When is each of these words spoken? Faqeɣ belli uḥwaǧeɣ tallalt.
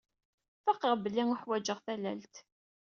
Faqeɣ 0.63 0.93
belli 1.03 1.23
uḥwaǧeɣ 1.33 1.79
tallalt. 1.85 2.35